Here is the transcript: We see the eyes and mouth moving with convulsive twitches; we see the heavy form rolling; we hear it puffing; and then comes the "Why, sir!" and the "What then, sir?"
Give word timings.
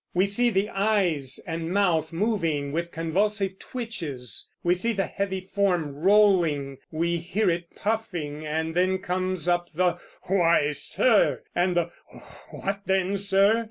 We 0.15 0.25
see 0.25 0.49
the 0.49 0.67
eyes 0.71 1.39
and 1.45 1.69
mouth 1.71 2.11
moving 2.11 2.71
with 2.71 2.91
convulsive 2.91 3.59
twitches; 3.59 4.49
we 4.63 4.73
see 4.73 4.93
the 4.93 5.05
heavy 5.05 5.41
form 5.53 5.93
rolling; 5.93 6.79
we 6.89 7.17
hear 7.17 7.51
it 7.51 7.75
puffing; 7.75 8.43
and 8.43 8.73
then 8.73 8.97
comes 8.97 9.45
the 9.45 9.99
"Why, 10.23 10.71
sir!" 10.71 11.43
and 11.53 11.75
the 11.77 11.91
"What 12.49 12.81
then, 12.87 13.15
sir?" 13.15 13.59